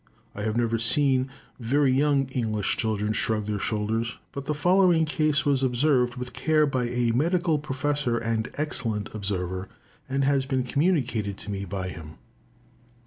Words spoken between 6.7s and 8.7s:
a medical professor and